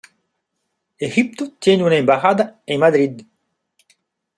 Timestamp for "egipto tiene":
0.97-1.83